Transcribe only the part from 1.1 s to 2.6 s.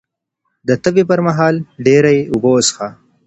مهال ډېرې اوبه